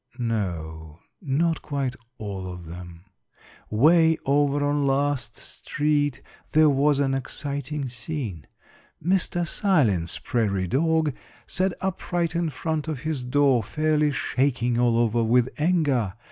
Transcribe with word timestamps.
No, 0.17 0.97
not 1.21 1.61
quite 1.61 1.95
all 2.17 2.47
of 2.51 2.65
them. 2.65 3.05
Way 3.69 4.17
over 4.25 4.65
on 4.65 4.87
Last 4.87 5.35
street 5.35 6.23
there 6.53 6.71
was 6.71 6.97
an 6.97 7.13
exciting 7.13 7.87
scene. 7.87 8.47
Mr. 9.05 9.47
Silence 9.47 10.17
Prairie 10.17 10.67
Dog 10.67 11.13
sat 11.45 11.73
upright 11.81 12.35
in 12.35 12.49
front 12.49 12.87
of 12.87 13.01
his 13.01 13.23
door 13.23 13.61
fairly 13.61 14.09
shaking 14.11 14.79
all 14.79 14.97
over 14.97 15.23
with 15.23 15.49
anger. 15.59 16.13